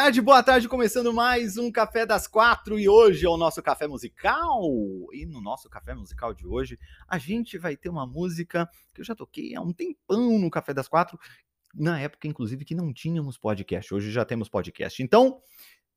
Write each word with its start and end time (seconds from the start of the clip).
Tarde, 0.00 0.20
boa 0.20 0.40
tarde, 0.44 0.68
começando 0.68 1.12
mais 1.12 1.56
um 1.56 1.72
Café 1.72 2.06
das 2.06 2.28
Quatro 2.28 2.78
e 2.78 2.88
hoje 2.88 3.26
é 3.26 3.28
o 3.28 3.36
nosso 3.36 3.60
café 3.60 3.88
musical. 3.88 4.62
E 5.12 5.26
no 5.26 5.40
nosso 5.40 5.68
café 5.68 5.92
musical 5.92 6.32
de 6.32 6.46
hoje, 6.46 6.78
a 7.08 7.18
gente 7.18 7.58
vai 7.58 7.76
ter 7.76 7.88
uma 7.88 8.06
música 8.06 8.70
que 8.94 9.00
eu 9.00 9.04
já 9.04 9.12
toquei 9.12 9.56
há 9.56 9.60
um 9.60 9.72
tempão 9.72 10.38
no 10.38 10.48
Café 10.50 10.72
das 10.72 10.86
Quatro, 10.86 11.18
na 11.74 11.98
época, 11.98 12.28
inclusive, 12.28 12.64
que 12.64 12.76
não 12.76 12.92
tínhamos 12.92 13.36
podcast. 13.36 13.92
Hoje 13.92 14.12
já 14.12 14.24
temos 14.24 14.48
podcast. 14.48 15.02
Então, 15.02 15.40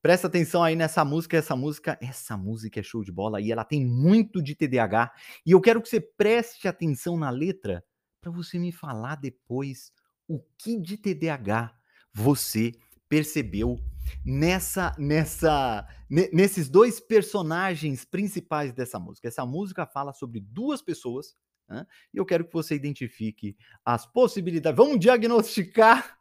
presta 0.02 0.26
atenção 0.26 0.64
aí 0.64 0.76
nessa 0.76 1.06
música. 1.06 1.38
Essa 1.38 1.56
música, 1.56 1.95
essa 2.02 2.36
música 2.36 2.80
é 2.80 2.84
show 2.84 3.04
de 3.04 3.12
bola 3.12 3.40
e 3.40 3.52
ela 3.52 3.64
tem 3.64 3.86
muito 3.86 4.42
de 4.42 4.56
TDAH. 4.56 5.12
E 5.45 5.52
eu 5.52 5.62
quero 5.62 5.80
que 5.80 5.88
você 5.88 6.02
preste 6.02 6.68
atenção 6.68 7.16
na 7.18 7.30
letra 7.30 7.86
para 8.20 8.31
você 8.31 8.58
me 8.58 8.72
falar 8.72 9.18
depois 9.18 9.94
o 10.28 10.40
que 10.58 10.76
de 10.81 10.98
TDAH 10.98 11.72
você 12.12 12.72
percebeu 13.12 13.78
nessa 14.26 14.96
nessa 14.98 15.86
nesses 16.09 16.70
dois 16.70 17.02
personagens 17.02 18.06
principais 18.06 18.73
dessa 18.73 18.98
música. 18.98 19.28
Essa 19.28 19.45
música 19.45 19.86
fala 19.86 20.14
sobre 20.14 20.40
duas 20.40 20.81
pessoas, 20.81 21.36
né? 21.68 21.86
e 22.14 22.18
eu 22.18 22.26
quero 22.26 22.45
que 22.45 22.53
você 22.53 22.73
identifique 22.73 23.58
as 23.84 24.06
possibilidades. 24.06 24.78
Vamos 24.78 24.98
diagnosticar. 24.98 26.18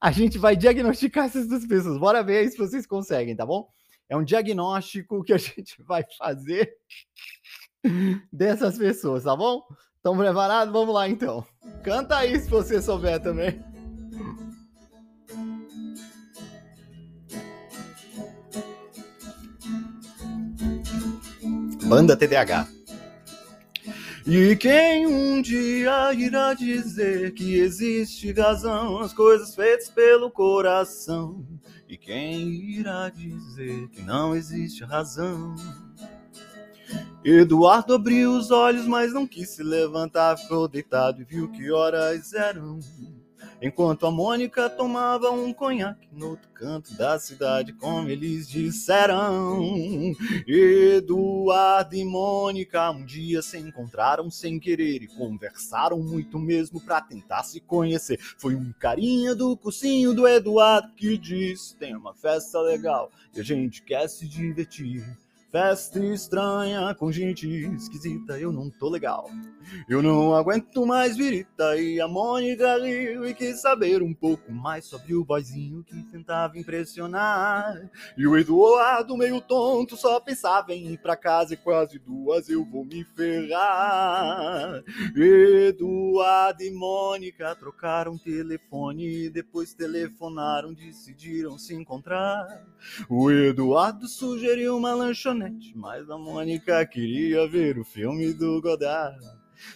A 0.00 0.10
gente 0.10 0.36
vai 0.38 0.56
diagnosticar 0.56 1.26
essas 1.26 1.46
duas 1.46 1.66
pessoas. 1.66 1.98
Bora 1.98 2.24
ver 2.24 2.50
se 2.50 2.56
vocês 2.56 2.86
conseguem, 2.86 3.36
tá 3.36 3.46
bom? 3.46 3.68
É 4.08 4.16
um 4.16 4.24
diagnóstico 4.24 5.22
que 5.22 5.32
a 5.32 5.38
gente 5.38 5.80
vai 5.82 6.04
fazer 6.18 6.72
dessas 8.32 8.78
pessoas, 8.78 9.24
tá 9.24 9.36
bom? 9.36 9.62
Estão 9.96 10.16
preparados? 10.16 10.72
Vamos 10.72 10.94
lá 10.94 11.08
então. 11.08 11.46
Canta 11.84 12.16
aí 12.16 12.40
se 12.40 12.50
você 12.50 12.82
souber 12.82 13.20
também. 13.20 13.71
Banda 21.92 22.16
TDAH. 22.16 22.66
E 24.26 24.56
quem 24.56 25.06
um 25.06 25.42
dia 25.42 26.14
irá 26.14 26.54
dizer 26.54 27.34
que 27.34 27.58
existe 27.58 28.32
razão 28.32 29.00
nas 29.00 29.12
coisas 29.12 29.54
feitas 29.54 29.90
pelo 29.90 30.30
coração? 30.30 31.46
E 31.86 31.98
quem 31.98 32.48
irá 32.78 33.10
dizer 33.10 33.90
que 33.90 34.00
não 34.00 34.34
existe 34.34 34.82
razão? 34.84 35.54
Eduardo 37.22 37.92
abriu 37.92 38.32
os 38.38 38.50
olhos, 38.50 38.86
mas 38.86 39.12
não 39.12 39.26
quis 39.26 39.50
se 39.50 39.62
levantar, 39.62 40.38
ficou 40.38 40.66
deitado 40.66 41.20
e 41.20 41.24
viu 41.24 41.52
que 41.52 41.70
horas 41.70 42.32
eram. 42.32 42.80
Enquanto 43.64 44.06
a 44.06 44.10
Mônica 44.10 44.68
tomava 44.68 45.30
um 45.30 45.52
conhaque 45.54 46.08
no 46.10 46.30
outro 46.30 46.50
canto 46.50 46.92
da 46.96 47.16
cidade, 47.16 47.72
como 47.72 48.08
eles 48.08 48.48
disseram. 48.48 49.62
Eduardo 50.44 51.94
e 51.94 52.04
Mônica 52.04 52.90
um 52.90 53.04
dia 53.04 53.40
se 53.40 53.56
encontraram 53.58 54.28
sem 54.28 54.58
querer 54.58 55.04
e 55.04 55.06
conversaram 55.06 56.00
muito 56.00 56.40
mesmo 56.40 56.80
para 56.80 57.00
tentar 57.02 57.44
se 57.44 57.60
conhecer. 57.60 58.18
Foi 58.36 58.56
um 58.56 58.72
carinha 58.80 59.32
do 59.32 59.56
cursinho 59.56 60.12
do 60.12 60.26
Eduardo 60.26 60.92
que 60.96 61.16
disse: 61.16 61.76
tem 61.76 61.94
uma 61.94 62.14
festa 62.14 62.60
legal 62.60 63.12
e 63.32 63.38
a 63.38 63.44
gente 63.44 63.80
quer 63.84 64.08
se 64.08 64.26
divertir. 64.26 65.06
Festa 65.52 65.98
estranha 65.98 66.94
com 66.94 67.12
gente 67.12 67.46
esquisita, 67.46 68.40
eu 68.40 68.50
não 68.50 68.70
tô 68.70 68.88
legal. 68.88 69.28
Eu 69.86 70.02
não 70.02 70.34
aguento 70.34 70.86
mais 70.86 71.14
virita 71.14 71.76
e 71.76 72.00
a 72.00 72.08
Mônica 72.08 72.78
riu 72.78 73.26
e 73.26 73.34
quis 73.34 73.60
saber 73.60 74.02
um 74.02 74.14
pouco 74.14 74.50
mais 74.50 74.86
sobre 74.86 75.14
o 75.14 75.24
boizinho 75.24 75.84
que 75.84 76.02
tentava 76.04 76.58
impressionar. 76.58 77.90
E 78.16 78.26
o 78.26 78.36
Eduardo, 78.36 79.14
meio 79.14 79.42
tonto, 79.42 79.94
só 79.94 80.18
pensava 80.20 80.72
em 80.72 80.92
ir 80.92 80.98
pra 80.98 81.16
casa 81.16 81.52
e 81.52 81.58
quase 81.58 81.98
duas 81.98 82.48
eu 82.48 82.64
vou 82.64 82.86
me 82.86 83.04
ferrar. 83.04 84.82
Eduardo 85.14 86.62
e 86.62 86.70
Mônica 86.70 87.54
trocaram 87.56 88.16
telefone 88.16 89.26
e 89.26 89.30
depois 89.30 89.74
telefonaram, 89.74 90.72
decidiram 90.72 91.58
se 91.58 91.74
encontrar. 91.74 92.66
O 93.08 93.30
Eduardo 93.30 94.08
sugeriu 94.08 94.76
uma 94.78 94.94
lanchonete 94.94 95.41
mas 95.74 96.10
a 96.10 96.18
Mônica 96.18 96.84
queria 96.86 97.48
ver 97.48 97.78
o 97.78 97.84
filme 97.84 98.32
do 98.32 98.60
Godard. 98.60 99.18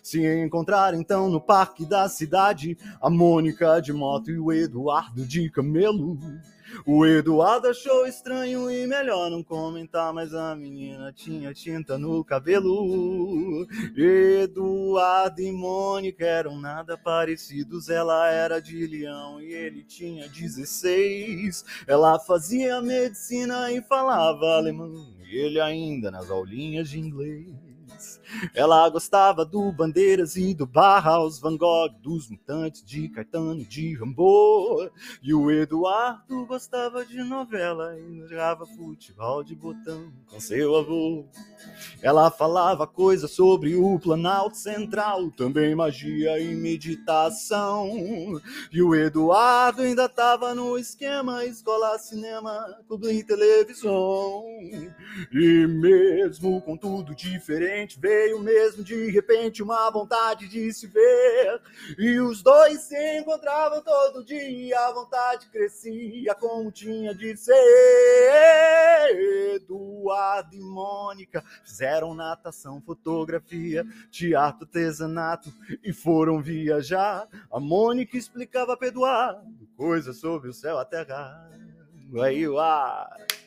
Se 0.02 0.24
encontrar 0.42 0.94
então 0.94 1.28
no 1.28 1.40
parque 1.40 1.86
da 1.86 2.08
cidade, 2.08 2.76
a 3.00 3.08
Mônica 3.08 3.80
de 3.80 3.92
moto 3.92 4.30
e 4.30 4.38
o 4.38 4.52
Eduardo 4.52 5.24
de 5.24 5.50
camelo. 5.50 6.18
O 6.84 7.06
Eduardo 7.06 7.68
achou 7.68 8.06
estranho 8.06 8.70
e 8.70 8.86
melhor 8.86 9.30
não 9.30 9.42
comentar, 9.42 10.12
mas 10.12 10.34
a 10.34 10.54
menina 10.54 11.12
tinha 11.12 11.52
tinta 11.52 11.98
no 11.98 12.24
cabelo. 12.24 13.66
Eduardo 13.96 15.40
e 15.40 15.52
Mônica 15.52 16.24
eram 16.24 16.60
nada 16.60 16.96
parecidos, 16.96 17.88
ela 17.88 18.30
era 18.30 18.60
de 18.60 18.86
leão 18.86 19.40
e 19.40 19.52
ele 19.52 19.82
tinha 19.84 20.28
16. 20.28 21.64
Ela 21.86 22.18
fazia 22.18 22.80
medicina 22.80 23.72
e 23.72 23.82
falava 23.82 24.56
alemão, 24.56 25.14
e 25.24 25.36
ele 25.36 25.60
ainda 25.60 26.10
nas 26.10 26.30
aulinhas 26.30 26.90
de 26.90 26.98
inglês. 26.98 27.66
Ela 28.54 28.88
gostava 28.88 29.44
do 29.44 29.70
Bandeiras 29.72 30.36
e 30.36 30.54
do 30.54 30.66
Barhaus, 30.66 31.38
Van 31.38 31.56
Gogh, 31.56 31.90
dos 32.02 32.28
Mutantes, 32.28 32.84
de 32.84 33.08
Caetano, 33.08 33.64
de 33.64 33.94
Rambo. 33.94 34.90
E 35.22 35.32
o 35.32 35.50
Eduardo 35.50 36.44
gostava 36.46 37.04
de 37.04 37.22
novela 37.22 37.96
e 37.98 38.26
jogava 38.28 38.66
futebol 38.66 39.44
de 39.44 39.54
botão 39.54 40.12
com 40.26 40.40
seu 40.40 40.74
avô. 40.76 41.24
Ela 42.02 42.30
falava 42.30 42.86
coisas 42.86 43.30
sobre 43.30 43.76
o 43.76 43.98
Planalto 43.98 44.56
Central, 44.56 45.30
também 45.30 45.74
magia 45.74 46.38
e 46.40 46.54
meditação. 46.54 48.40
E 48.72 48.82
o 48.82 48.94
Eduardo 48.94 49.82
ainda 49.82 50.08
tava 50.08 50.54
no 50.54 50.78
esquema 50.78 51.44
escola, 51.44 51.98
cinema, 51.98 52.78
clube 52.88 53.08
e 53.08 53.24
televisão. 53.24 54.44
E 55.32 55.66
mesmo 55.66 56.60
com 56.62 56.76
tudo 56.76 57.14
diferente, 57.14 57.98
veio 58.00 58.15
veio 58.16 58.40
mesmo 58.40 58.82
de 58.82 59.10
repente 59.10 59.62
uma 59.62 59.90
vontade 59.90 60.48
de 60.48 60.72
se 60.72 60.86
ver. 60.86 61.60
E 61.98 62.18
os 62.18 62.42
dois 62.42 62.80
se 62.80 63.18
encontravam 63.18 63.82
todo 63.82 64.24
dia, 64.24 64.78
a 64.80 64.92
vontade 64.92 65.48
crescia 65.50 66.34
como 66.34 66.72
tinha 66.72 67.14
de 67.14 67.36
ser. 67.36 67.54
Eduardo 69.54 70.56
e 70.56 70.60
Mônica 70.60 71.44
fizeram 71.62 72.14
natação, 72.14 72.80
fotografia, 72.80 73.84
teatro, 74.10 74.66
artesanato 74.66 75.52
e 75.82 75.92
foram 75.92 76.42
viajar. 76.42 77.28
A 77.52 77.60
Mônica 77.60 78.16
explicava 78.16 78.76
para 78.76 78.88
Eduardo 78.88 79.44
coisas 79.76 80.16
sobre 80.16 80.48
o 80.48 80.54
céu, 80.54 80.78
a 80.78 80.84
terra. 80.84 81.50
Aí 82.22 82.48
o 82.48 82.58
ar. 82.58 83.35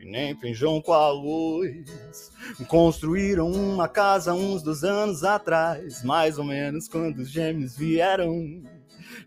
e 0.00 0.04
nem 0.04 0.38
feijão 0.38 0.80
com 0.80 0.92
arroz. 0.92 2.30
Construíram 2.68 3.50
uma 3.50 3.88
casa 3.88 4.34
uns 4.34 4.62
dos 4.62 4.84
anos 4.84 5.24
atrás, 5.24 6.02
mais 6.04 6.38
ou 6.38 6.44
menos 6.44 6.88
quando 6.88 7.18
os 7.18 7.30
gêmeos 7.30 7.76
vieram. 7.76 8.62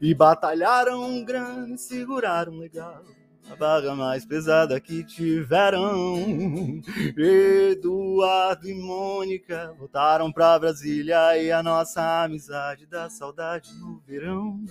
E 0.02 0.14
batalharam 0.14 1.24
grande 1.24 1.76
e 1.76 1.78
seguraram 1.78 2.58
legal 2.58 3.04
a 3.50 3.56
barra 3.56 3.96
mais 3.96 4.26
pesada 4.26 4.80
que 4.80 5.04
tiveram. 5.04 6.82
Eduardo 7.18 8.68
e 8.68 8.74
Mônica 8.74 9.74
voltaram 9.78 10.32
pra 10.32 10.60
Brasília 10.60 11.38
e 11.42 11.52
a 11.52 11.64
nossa 11.64 12.24
amizade 12.24 12.86
dá 12.86 13.10
saudade 13.10 13.74
no 13.76 14.00
verão. 14.06 14.64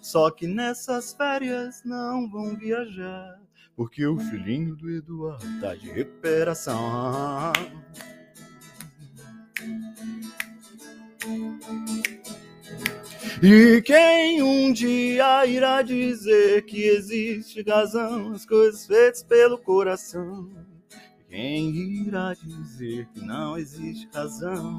Só 0.00 0.30
que 0.30 0.46
nessas 0.46 1.12
férias 1.12 1.82
não 1.84 2.28
vão 2.28 2.56
viajar, 2.56 3.38
porque 3.80 4.06
o 4.06 4.18
filhinho 4.18 4.76
do 4.76 4.90
Eduardo 4.90 5.46
tá 5.58 5.74
de 5.74 5.90
recuperação. 5.90 7.50
E 13.42 13.80
quem 13.80 14.42
um 14.42 14.70
dia 14.70 15.46
irá 15.46 15.80
dizer 15.80 16.66
que 16.66 16.82
existe 16.82 17.62
razão 17.62 18.28
nas 18.28 18.44
coisas 18.44 18.84
feitas 18.84 19.22
pelo 19.22 19.56
coração? 19.56 20.50
Quem 21.30 21.70
irá 22.06 22.34
dizer 22.34 23.08
que 23.14 23.24
não 23.24 23.56
existe 23.56 24.06
razão? 24.12 24.78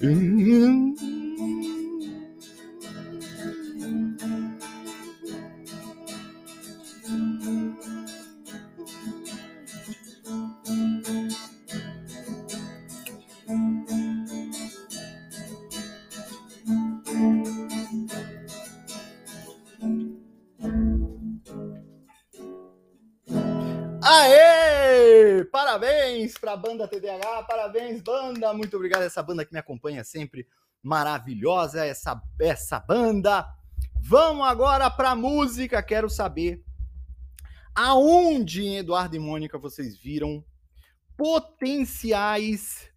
Uh! 0.00 0.44
Parabéns 0.44 0.83
banda 26.56 26.88
TDH, 26.88 27.46
parabéns, 27.46 28.02
banda. 28.02 28.52
Muito 28.52 28.76
obrigado 28.76 29.02
a 29.02 29.06
essa 29.06 29.22
banda 29.22 29.44
que 29.44 29.52
me 29.52 29.58
acompanha 29.58 30.04
sempre. 30.04 30.46
Maravilhosa 30.82 31.84
essa, 31.84 32.20
essa 32.40 32.78
banda. 32.78 33.46
Vamos 34.00 34.46
agora 34.46 34.90
para 34.90 35.14
música. 35.14 35.82
Quero 35.82 36.10
saber 36.10 36.62
aonde 37.74 38.66
Eduardo 38.66 39.16
e 39.16 39.18
Mônica 39.18 39.58
vocês 39.58 39.98
viram 39.98 40.44
potenciais 41.16 42.90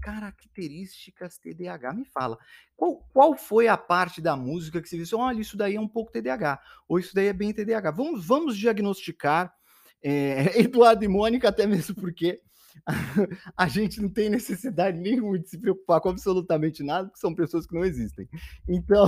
características 0.00 1.38
TDAH. 1.38 1.92
Me 1.94 2.04
fala, 2.04 2.38
qual, 2.76 2.96
qual 3.12 3.36
foi 3.36 3.68
a 3.68 3.76
parte 3.76 4.20
da 4.20 4.36
música 4.36 4.82
que 4.82 4.88
você 4.88 4.98
disse, 4.98 5.14
olha, 5.14 5.40
isso 5.40 5.56
daí 5.56 5.76
é 5.76 5.80
um 5.80 5.88
pouco 5.88 6.12
TDAH, 6.12 6.60
ou 6.86 6.98
isso 6.98 7.14
daí 7.14 7.28
é 7.28 7.32
bem 7.32 7.52
TDAH. 7.52 7.90
Vamos, 7.90 8.26
vamos 8.26 8.56
diagnosticar 8.56 9.54
é, 10.02 10.60
Eduardo 10.60 11.04
e 11.04 11.08
Mônica, 11.08 11.48
até 11.48 11.66
mesmo 11.66 11.94
porque 11.94 12.42
a 13.56 13.68
gente 13.68 14.00
não 14.00 14.08
tem 14.08 14.28
necessidade 14.28 14.98
nenhuma 14.98 15.38
de 15.38 15.48
se 15.48 15.58
preocupar 15.58 16.00
com 16.00 16.10
absolutamente 16.10 16.82
nada, 16.82 17.08
porque 17.08 17.20
são 17.20 17.34
pessoas 17.34 17.66
que 17.66 17.74
não 17.74 17.84
existem. 17.84 18.28
Então, 18.68 19.06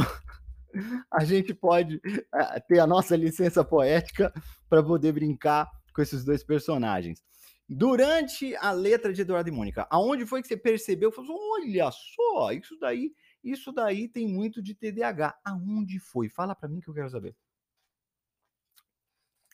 a 1.12 1.24
gente 1.24 1.54
pode 1.54 1.96
uh, 1.96 2.60
ter 2.68 2.78
a 2.78 2.86
nossa 2.86 3.16
licença 3.16 3.64
poética 3.64 4.32
para 4.68 4.82
poder 4.82 5.12
brincar 5.12 5.68
com 5.94 6.02
esses 6.02 6.24
dois 6.24 6.44
personagens. 6.44 7.22
Durante 7.68 8.54
a 8.56 8.70
letra 8.70 9.12
de 9.12 9.22
Eduardo 9.22 9.48
e 9.48 9.52
Mônica, 9.52 9.88
aonde 9.90 10.24
foi 10.24 10.40
que 10.40 10.46
você 10.46 10.56
percebeu? 10.56 11.10
Falou, 11.10 11.36
olha 11.54 11.90
só, 11.90 12.52
isso 12.52 12.78
daí, 12.78 13.12
isso 13.42 13.72
daí 13.72 14.08
tem 14.08 14.28
muito 14.28 14.62
de 14.62 14.72
TDAH. 14.72 15.34
Aonde 15.44 15.98
foi? 15.98 16.28
Fala 16.28 16.54
para 16.54 16.68
mim 16.68 16.80
que 16.80 16.88
eu 16.88 16.94
quero 16.94 17.10
saber. 17.10 17.34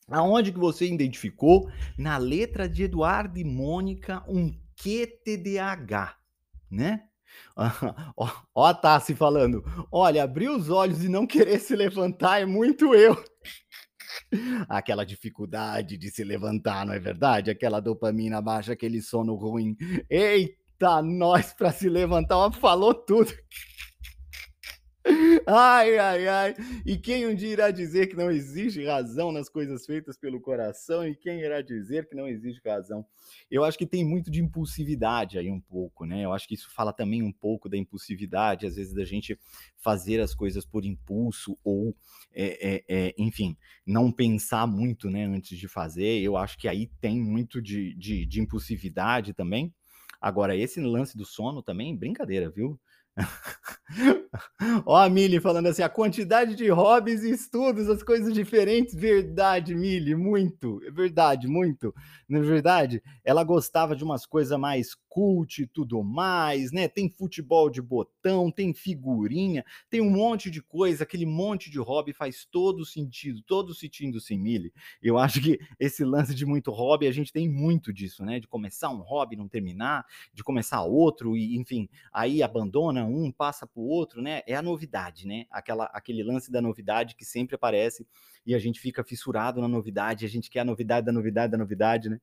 Aonde 0.09 0.53
que 0.53 0.59
você 0.59 0.87
identificou 0.87 1.71
na 1.97 2.19
letra 2.19 2.69
de 2.69 2.85
Eduardo 2.85 3.39
e 3.39 3.45
Mônica 3.45 4.23
um 4.29 4.53
QTDH, 4.77 6.17
né? 6.71 7.05
Ó, 8.17 8.29
ó 8.55 8.67
a 8.67 8.75
Tassi 8.75 9.15
falando, 9.15 9.65
olha, 9.91 10.23
abrir 10.23 10.51
os 10.51 10.69
olhos 10.69 11.03
e 11.03 11.09
não 11.09 11.27
querer 11.27 11.59
se 11.61 11.75
levantar 11.75 12.43
é 12.43 12.45
muito 12.45 12.95
eu. 12.95 13.23
Aquela 14.69 15.05
dificuldade 15.05 15.97
de 15.97 16.11
se 16.11 16.25
levantar, 16.25 16.85
não 16.85 16.93
é 16.93 16.99
verdade? 16.99 17.51
Aquela 17.51 17.81
dopamina 17.81 18.41
baixa, 18.41 18.73
aquele 18.73 19.01
sono 19.01 19.35
ruim. 19.35 19.77
Eita, 20.11 21.03
nós 21.03 21.53
para 21.53 21.73
se 21.73 21.89
levantar, 21.89 22.37
ó, 22.37 22.51
falou 22.51 22.95
tudo. 22.95 23.33
Ai, 25.47 25.99
ai, 25.99 26.29
ai. 26.29 26.55
E 26.87 26.97
quem 26.97 27.27
um 27.27 27.35
dia 27.35 27.49
irá 27.51 27.71
dizer 27.71 28.07
que 28.07 28.17
não 28.17 28.31
existe 28.31 28.85
razão 28.85 29.33
nas 29.33 29.49
coisas 29.49 29.85
feitas 29.85 30.17
pelo 30.17 30.41
coração? 30.41 31.07
E 31.07 31.15
quem 31.17 31.41
irá 31.41 31.61
dizer 31.63 32.09
que 32.09 32.15
não 32.15 32.29
existe 32.29 32.61
razão? 32.65 33.05
Eu 33.51 33.65
acho 33.65 33.79
que 33.79 33.87
tem 33.87 34.05
muito 34.05 34.31
de 34.31 34.41
impulsividade 34.41 35.39
aí 35.39 35.51
um 35.51 35.61
pouco, 35.61 36.05
né? 36.05 36.25
Eu 36.25 36.33
acho 36.33 36.47
que 36.47 36.55
isso 36.55 36.71
fala 36.73 36.93
também 36.93 37.23
um 37.23 37.33
pouco 37.33 37.69
da 37.69 37.77
impulsividade, 37.77 38.67
às 38.67 38.77
vezes 38.77 38.93
da 38.95 39.05
gente 39.05 39.39
fazer 39.79 40.21
as 40.21 40.35
coisas 40.35 40.65
por 40.65 40.85
impulso 40.85 41.59
ou, 41.65 41.95
é, 42.33 42.75
é, 42.75 42.85
é, 42.89 43.15
enfim, 43.19 43.57
não 43.87 44.13
pensar 44.13 44.67
muito, 44.67 45.11
né, 45.11 45.25
antes 45.25 45.59
de 45.59 45.67
fazer. 45.69 46.21
Eu 46.21 46.37
acho 46.37 46.57
que 46.59 46.69
aí 46.69 46.89
tem 47.01 47.21
muito 47.21 47.61
de, 47.61 47.95
de, 47.95 48.27
de 48.27 48.41
impulsividade 48.41 49.33
também. 49.35 49.73
Agora, 50.21 50.57
esse 50.57 50.81
lance 50.81 51.17
do 51.17 51.25
sono 51.25 51.63
também, 51.63 51.97
brincadeira, 51.97 52.49
viu? 52.49 52.79
Ó, 54.87 54.97
a 54.97 55.09
Mili 55.09 55.41
falando 55.41 55.67
assim: 55.67 55.83
a 55.83 55.89
quantidade 55.89 56.55
de 56.55 56.69
hobbies 56.71 57.23
e 57.23 57.31
estudos, 57.31 57.89
as 57.89 58.03
coisas 58.03 58.33
diferentes. 58.33 58.95
Verdade, 58.95 59.75
Mili, 59.75 60.15
muito. 60.15 60.81
É 60.87 60.91
verdade, 60.91 61.47
muito. 61.47 61.95
Não 62.29 62.41
é 62.41 62.43
verdade? 62.43 63.03
Ela 63.25 63.45
gostava 63.45 63.95
de 63.95 64.03
umas 64.05 64.25
coisas 64.25 64.59
mais 64.59 64.95
cult 65.09 65.63
e 65.63 65.67
tudo 65.67 66.03
mais, 66.03 66.73
né? 66.73 66.89
Tem 66.89 67.11
futebol 67.11 67.69
de 67.69 67.83
botão, 67.83 68.51
tem 68.51 68.73
figurinha, 68.73 69.63
tem 69.91 70.01
um 70.01 70.11
monte 70.11 70.51
de 70.51 70.63
coisa, 70.63 71.03
aquele 71.05 71.27
monte 71.27 71.71
de 71.71 71.79
hobby 71.79 72.15
faz 72.15 72.47
todo 72.51 72.85
sentido, 72.87 73.43
todo 73.43 73.75
sentido 73.75 74.21
sem 74.21 74.39
Mili. 74.39 74.73
Eu 75.03 75.19
acho 75.19 75.41
que 75.43 75.59
esse 75.79 76.03
lance 76.05 76.35
de 76.35 76.47
muito 76.47 76.71
hobby, 76.71 77.07
a 77.07 77.13
gente 77.13 77.33
tem 77.33 77.49
muito 77.49 77.93
disso, 77.93 78.25
né? 78.25 78.41
De 78.41 78.49
começar 78.49 78.89
um 78.89 79.01
hobby, 79.01 79.37
não 79.37 79.49
terminar, 79.49 80.07
de 80.33 80.43
começar 80.43 80.83
outro 80.83 81.37
e, 81.37 81.57
enfim, 81.59 81.89
aí 82.13 82.43
abandona 82.43 83.02
um, 83.05 83.31
passa 83.31 83.67
para 83.67 83.81
o 83.81 83.87
outro, 83.87 84.23
né? 84.23 84.43
É 84.47 84.55
a 84.55 84.63
novidade, 84.63 85.27
né? 85.27 85.47
Aquela, 85.51 85.85
aquele 85.87 86.23
lance 86.23 86.51
da 86.51 86.61
novidade 86.61 87.15
que 87.17 87.25
sempre 87.25 87.55
aparece 87.55 88.07
e 88.47 88.55
a 88.55 88.59
gente 88.59 88.81
fica 88.81 89.05
fissurado 89.05 89.61
na 89.61 89.69
novidade, 89.69 90.25
a 90.25 90.29
gente 90.29 90.51
quer 90.51 90.61
a 90.61 90.65
novidade 90.65 91.07
da 91.07 91.13
novidade 91.13 91.53
da 91.53 91.59
novidade, 91.59 92.09
né? 92.09 92.21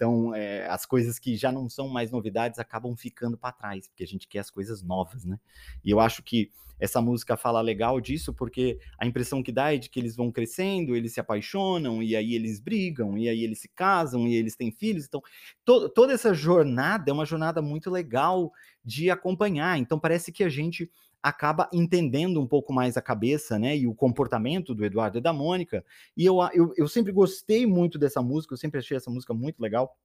Então, 0.00 0.34
é, 0.34 0.66
as 0.66 0.86
coisas 0.86 1.18
que 1.18 1.36
já 1.36 1.52
não 1.52 1.68
são 1.68 1.86
mais 1.86 2.10
novidades 2.10 2.58
acabam 2.58 2.96
ficando 2.96 3.36
para 3.36 3.52
trás, 3.52 3.86
porque 3.86 4.02
a 4.02 4.06
gente 4.06 4.26
quer 4.26 4.38
as 4.38 4.50
coisas 4.50 4.82
novas, 4.82 5.26
né? 5.26 5.38
E 5.84 5.90
eu 5.90 6.00
acho 6.00 6.22
que 6.22 6.50
essa 6.78 7.02
música 7.02 7.36
fala 7.36 7.60
legal 7.60 8.00
disso, 8.00 8.32
porque 8.32 8.78
a 8.98 9.06
impressão 9.06 9.42
que 9.42 9.52
dá 9.52 9.74
é 9.74 9.76
de 9.76 9.90
que 9.90 10.00
eles 10.00 10.16
vão 10.16 10.32
crescendo, 10.32 10.96
eles 10.96 11.12
se 11.12 11.20
apaixonam, 11.20 12.02
e 12.02 12.16
aí 12.16 12.34
eles 12.34 12.58
brigam, 12.60 13.18
e 13.18 13.28
aí 13.28 13.44
eles 13.44 13.60
se 13.60 13.68
casam, 13.68 14.26
e 14.26 14.34
eles 14.34 14.56
têm 14.56 14.72
filhos. 14.72 15.04
Então, 15.04 15.20
to 15.66 15.90
toda 15.90 16.14
essa 16.14 16.32
jornada 16.32 17.10
é 17.10 17.12
uma 17.12 17.26
jornada 17.26 17.60
muito 17.60 17.90
legal 17.90 18.50
de 18.82 19.10
acompanhar. 19.10 19.78
Então, 19.78 20.00
parece 20.00 20.32
que 20.32 20.42
a 20.42 20.48
gente 20.48 20.90
acaba 21.22 21.68
entendendo 21.72 22.40
um 22.40 22.46
pouco 22.46 22.72
mais 22.72 22.96
a 22.96 23.02
cabeça, 23.02 23.58
né, 23.58 23.76
e 23.76 23.86
o 23.86 23.94
comportamento 23.94 24.74
do 24.74 24.84
Eduardo 24.84 25.18
e 25.18 25.20
da 25.20 25.32
Mônica. 25.32 25.84
E 26.16 26.24
eu, 26.24 26.38
eu, 26.52 26.72
eu 26.76 26.88
sempre 26.88 27.12
gostei 27.12 27.66
muito 27.66 27.98
dessa 27.98 28.22
música, 28.22 28.54
eu 28.54 28.58
sempre 28.58 28.78
achei 28.78 28.96
essa 28.96 29.10
música 29.10 29.34
muito 29.34 29.60
legal 29.60 29.96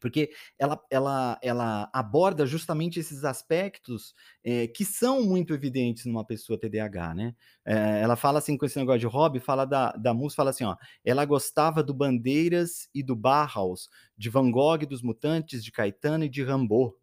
porque 0.00 0.30
ela, 0.58 0.80
ela, 0.90 1.38
ela 1.42 1.90
aborda 1.92 2.46
justamente 2.46 2.98
esses 2.98 3.22
aspectos 3.22 4.14
é, 4.42 4.66
que 4.66 4.84
são 4.84 5.22
muito 5.22 5.52
evidentes 5.52 6.06
numa 6.06 6.24
pessoa 6.24 6.58
TDAH, 6.58 7.14
né? 7.14 7.34
É, 7.64 8.00
ela 8.00 8.16
fala 8.16 8.38
assim 8.38 8.56
com 8.56 8.64
esse 8.64 8.78
negócio 8.78 9.00
de 9.00 9.06
hobby, 9.06 9.38
fala 9.38 9.64
da, 9.64 9.92
da 9.92 10.14
música, 10.14 10.40
fala 10.40 10.50
assim, 10.50 10.64
ó, 10.64 10.76
ela 11.04 11.24
gostava 11.24 11.82
do 11.82 11.92
Bandeiras 11.92 12.88
e 12.94 13.02
do 13.02 13.14
Barhaus, 13.14 13.88
de 14.16 14.30
Van 14.30 14.50
Gogh, 14.50 14.86
dos 14.86 15.02
Mutantes, 15.02 15.62
de 15.62 15.70
Caetano 15.70 16.24
e 16.24 16.28
de 16.28 16.42
Rambo. 16.42 16.96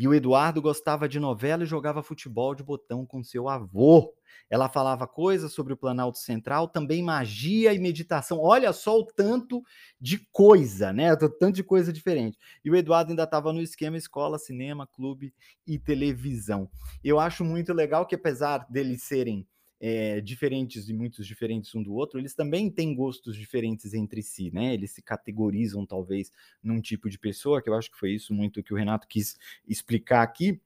E 0.00 0.08
o 0.08 0.14
Eduardo 0.14 0.62
gostava 0.62 1.06
de 1.06 1.20
novela 1.20 1.62
e 1.62 1.66
jogava 1.66 2.02
futebol 2.02 2.54
de 2.54 2.62
botão 2.62 3.04
com 3.04 3.22
seu 3.22 3.50
avô. 3.50 4.14
Ela 4.48 4.66
falava 4.66 5.06
coisas 5.06 5.52
sobre 5.52 5.74
o 5.74 5.76
Planalto 5.76 6.16
Central, 6.16 6.68
também 6.68 7.02
magia 7.02 7.74
e 7.74 7.78
meditação. 7.78 8.38
Olha 8.40 8.72
só 8.72 8.98
o 8.98 9.04
tanto 9.04 9.62
de 10.00 10.26
coisa, 10.32 10.90
né? 10.90 11.12
O 11.12 11.28
tanto 11.28 11.56
de 11.56 11.62
coisa 11.62 11.92
diferente. 11.92 12.38
E 12.64 12.70
o 12.70 12.76
Eduardo 12.76 13.10
ainda 13.10 13.24
estava 13.24 13.52
no 13.52 13.60
esquema 13.60 13.98
escola, 13.98 14.38
cinema, 14.38 14.86
clube 14.86 15.34
e 15.66 15.78
televisão. 15.78 16.70
Eu 17.04 17.20
acho 17.20 17.44
muito 17.44 17.74
legal 17.74 18.06
que, 18.06 18.14
apesar 18.14 18.66
deles 18.70 19.02
serem 19.02 19.46
é, 19.80 20.20
diferentes 20.20 20.88
e 20.88 20.92
muitos 20.92 21.26
diferentes 21.26 21.74
um 21.74 21.82
do 21.82 21.94
outro, 21.94 22.18
eles 22.18 22.34
também 22.34 22.70
têm 22.70 22.94
gostos 22.94 23.34
diferentes 23.34 23.94
entre 23.94 24.22
si, 24.22 24.50
né? 24.52 24.74
Eles 24.74 24.90
se 24.90 25.00
categorizam 25.02 25.86
talvez 25.86 26.30
num 26.62 26.80
tipo 26.80 27.08
de 27.08 27.18
pessoa, 27.18 27.62
que 27.62 27.70
eu 27.70 27.74
acho 27.74 27.90
que 27.90 27.98
foi 27.98 28.12
isso 28.12 28.34
muito 28.34 28.62
que 28.62 28.74
o 28.74 28.76
Renato 28.76 29.08
quis 29.08 29.38
explicar 29.66 30.22
aqui. 30.22 30.60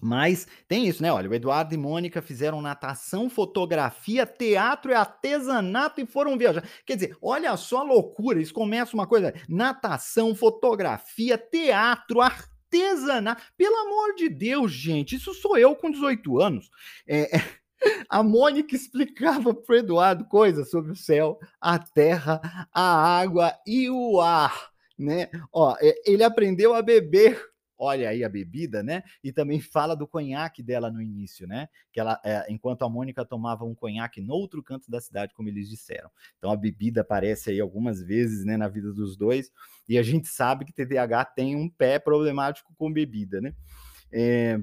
Mas 0.00 0.46
tem 0.68 0.86
isso, 0.86 1.02
né? 1.02 1.10
Olha, 1.10 1.30
o 1.30 1.34
Eduardo 1.34 1.72
e 1.72 1.78
Mônica 1.78 2.20
fizeram 2.20 2.60
natação, 2.60 3.30
fotografia, 3.30 4.26
teatro 4.26 4.90
e 4.90 4.94
artesanato 4.94 6.00
e 6.00 6.06
foram 6.06 6.36
viajar. 6.36 6.68
Quer 6.84 6.96
dizer, 6.96 7.16
olha 7.22 7.56
só 7.56 7.78
a 7.78 7.82
loucura. 7.82 8.40
Isso 8.40 8.52
começa 8.52 8.94
uma 8.94 9.06
coisa: 9.06 9.32
natação, 9.48 10.34
fotografia, 10.34 11.38
teatro, 11.38 12.20
artesanato. 12.20 13.42
Pelo 13.56 13.76
amor 13.86 14.14
de 14.16 14.28
Deus, 14.28 14.70
gente, 14.70 15.16
isso 15.16 15.32
sou 15.32 15.56
eu 15.56 15.74
com 15.74 15.90
18 15.90 16.40
anos. 16.40 16.70
É, 17.06 17.38
é, 17.38 17.42
a 18.08 18.22
Mônica 18.22 18.74
explicava 18.74 19.54
para 19.54 19.78
Eduardo 19.78 20.24
coisas 20.26 20.70
sobre 20.70 20.92
o 20.92 20.96
céu, 20.96 21.38
a 21.60 21.78
terra, 21.78 22.40
a 22.72 23.18
água 23.20 23.54
e 23.66 23.90
o 23.90 24.20
ar. 24.20 24.70
Né? 24.98 25.28
Ó, 25.52 25.76
ele 26.06 26.24
aprendeu 26.24 26.74
a 26.74 26.80
beber 26.80 27.40
olha 27.78 28.08
aí 28.08 28.24
a 28.24 28.28
bebida, 28.28 28.82
né? 28.82 29.02
E 29.22 29.32
também 29.32 29.60
fala 29.60 29.94
do 29.94 30.06
conhaque 30.06 30.62
dela 30.62 30.90
no 30.90 31.02
início, 31.02 31.46
né? 31.46 31.68
Que 31.92 32.00
ela, 32.00 32.20
é, 32.24 32.46
enquanto 32.48 32.82
a 32.82 32.88
Mônica 32.88 33.24
tomava 33.24 33.64
um 33.64 33.74
conhaque 33.74 34.20
no 34.20 34.34
outro 34.34 34.62
canto 34.62 34.90
da 34.90 35.00
cidade, 35.00 35.34
como 35.34 35.48
eles 35.48 35.68
disseram. 35.68 36.10
Então 36.38 36.50
a 36.50 36.56
bebida 36.56 37.02
aparece 37.02 37.50
aí 37.50 37.60
algumas 37.60 38.02
vezes, 38.02 38.44
né, 38.44 38.56
na 38.56 38.68
vida 38.68 38.92
dos 38.92 39.16
dois. 39.16 39.50
E 39.88 39.98
a 39.98 40.02
gente 40.02 40.28
sabe 40.28 40.64
que 40.64 40.72
TDAH 40.72 41.26
tem 41.26 41.54
um 41.54 41.68
pé 41.68 41.98
problemático 41.98 42.72
com 42.76 42.92
bebida, 42.92 43.40
né? 43.40 43.54
É, 44.12 44.60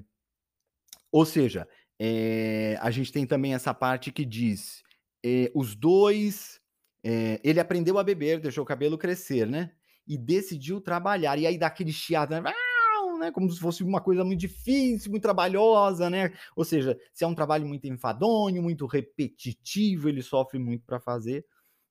ou 1.12 1.25
seja, 1.25 1.67
é, 2.05 2.77
a 2.81 2.91
gente 2.91 3.13
tem 3.13 3.25
também 3.25 3.53
essa 3.53 3.74
parte 3.74 4.12
que 4.12 4.25
diz: 4.25 4.83
é, 5.25 5.50
os 5.55 5.74
dois. 5.74 6.62
É, 7.05 7.39
ele 7.43 7.60
aprendeu 7.60 7.98
a 7.98 8.03
beber, 8.03 8.39
deixou 8.39 8.63
o 8.63 8.67
cabelo 8.67 8.98
crescer, 8.98 9.45
né? 9.48 9.72
E 10.05 10.17
decidiu 10.17 10.81
trabalhar. 10.81 11.38
E 11.38 11.45
aí 11.45 11.57
dá 11.57 11.67
aquele 11.67 11.91
chiado, 11.91 12.31
né? 12.31 12.41
né? 13.24 13.31
Como 13.31 13.50
se 13.50 13.60
fosse 13.60 13.83
uma 13.83 14.01
coisa 14.01 14.24
muito 14.24 14.39
difícil, 14.39 15.12
muito 15.12 15.24
trabalhosa, 15.24 16.10
né? 16.10 16.33
Ou 16.55 16.65
seja, 16.65 16.98
se 17.13 17.24
é 17.24 17.27
um 17.27 17.36
trabalho 17.36 17.65
muito 17.65 17.88
enfadonho, 17.88 18.62
muito 18.62 18.86
repetitivo, 18.86 20.10
ele 20.10 20.22
sofre 20.22 20.60
muito 20.60 20.86
para 20.86 21.00
fazer, 21.00 21.45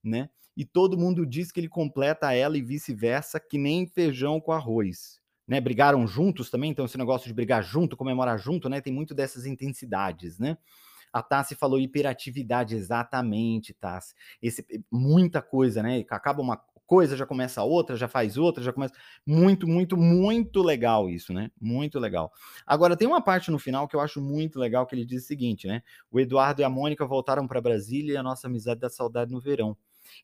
né? 0.05 0.29
E 0.55 0.65
todo 0.65 0.99
mundo 0.99 1.25
diz 1.25 1.51
que 1.51 1.61
ele 1.61 1.69
completa 1.69 2.35
ela 2.35 2.59
e 2.59 2.63
vice-versa, 2.63 3.41
que 3.41 3.57
nem 3.57 3.87
feijão 3.87 4.41
com 4.41 4.53
arroz. 4.53 5.22
Né, 5.47 5.61
brigaram 5.61 6.07
juntos 6.07 6.51
também, 6.51 6.71
então 6.71 6.85
esse 6.85 6.97
negócio 6.97 7.27
de 7.27 7.35
brigar 7.35 7.63
junto, 7.65 7.97
comemorar 7.97 8.39
junto, 8.39 8.69
né, 8.69 8.81
tem 8.81 8.93
muito 8.93 9.13
dessas 9.13 9.45
intensidades, 9.45 10.39
né? 10.39 10.57
A 11.13 11.23
Tassi 11.23 11.55
falou 11.55 11.79
hiperatividade, 11.79 12.75
exatamente, 12.75 13.75
Tassi. 13.75 14.15
Esse, 14.41 14.65
muita 14.91 15.43
coisa, 15.43 15.83
né? 15.83 16.05
Acaba 16.09 16.41
uma 16.41 16.57
coisa, 16.87 17.17
já 17.17 17.27
começa 17.27 17.63
outra, 17.63 17.97
já 17.97 18.09
faz 18.09 18.37
outra, 18.39 18.63
já 18.63 18.73
começa. 18.73 18.95
Muito, 19.27 19.67
muito, 19.69 19.97
muito 19.97 20.63
legal 20.63 21.11
isso, 21.11 21.33
né? 21.33 21.51
Muito 21.61 21.99
legal. 21.99 22.33
Agora, 22.67 22.97
tem 22.97 23.07
uma 23.07 23.21
parte 23.23 23.51
no 23.51 23.59
final 23.59 23.87
que 23.87 23.95
eu 23.95 24.01
acho 24.01 24.21
muito 24.21 24.59
legal 24.59 24.87
que 24.87 24.95
ele 24.95 25.05
diz 25.05 25.25
o 25.25 25.27
seguinte, 25.27 25.67
né? 25.67 25.83
O 26.11 26.19
Eduardo 26.19 26.63
e 26.63 26.65
a 26.65 26.71
Mônica 26.71 27.07
voltaram 27.07 27.47
para 27.47 27.61
Brasília 27.61 28.15
e 28.15 28.17
a 28.17 28.23
nossa 28.23 28.47
amizade 28.47 28.81
dá 28.81 28.89
saudade 28.89 29.33
no 29.33 29.41
verão. 29.41 29.77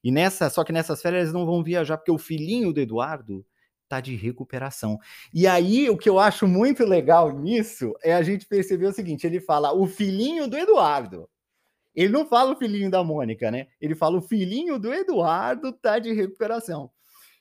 E 0.02 0.10
nessa, 0.10 0.50
só 0.50 0.64
que 0.64 0.72
nessas 0.72 1.00
férias 1.00 1.22
eles 1.22 1.32
não 1.32 1.46
vão 1.46 1.62
viajar, 1.62 1.96
porque 1.96 2.10
o 2.12 2.18
filhinho 2.18 2.72
do 2.72 2.80
Eduardo 2.80 3.44
tá 3.88 4.00
de 4.00 4.14
recuperação. 4.14 4.98
E 5.32 5.46
aí, 5.46 5.88
o 5.88 5.96
que 5.96 6.08
eu 6.08 6.18
acho 6.18 6.46
muito 6.46 6.84
legal 6.84 7.32
nisso 7.32 7.94
é 8.02 8.14
a 8.14 8.22
gente 8.22 8.46
perceber 8.46 8.86
o 8.86 8.92
seguinte: 8.92 9.26
ele 9.26 9.40
fala 9.40 9.72
o 9.72 9.86
filhinho 9.86 10.46
do 10.46 10.56
Eduardo. 10.56 11.28
Ele 11.94 12.12
não 12.12 12.26
fala 12.26 12.52
o 12.52 12.56
filhinho 12.56 12.90
da 12.90 13.02
Mônica, 13.02 13.50
né? 13.50 13.66
Ele 13.80 13.94
fala 13.94 14.18
o 14.18 14.22
filhinho 14.22 14.78
do 14.78 14.92
Eduardo 14.92 15.72
tá 15.72 15.98
de 15.98 16.12
recuperação. 16.12 16.90